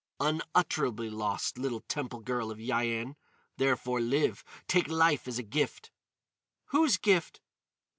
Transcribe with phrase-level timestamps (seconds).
[0.19, 3.15] "Unutterably lost, little temple girl of Yian.
[3.57, 4.43] Therefore, live.
[4.67, 5.91] Take life as a gift!"
[6.69, 7.39] "Whose gift?"